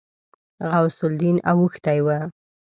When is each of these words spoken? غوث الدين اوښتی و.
غوث 0.71 0.97
الدين 1.09 1.37
اوښتی 1.51 1.99
و. 2.05 2.07